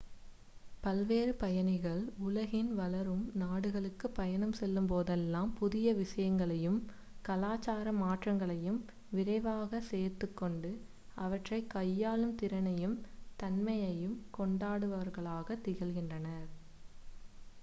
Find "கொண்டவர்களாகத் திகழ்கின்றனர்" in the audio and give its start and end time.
14.31-16.49